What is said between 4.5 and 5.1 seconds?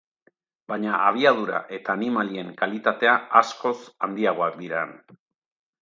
dira han.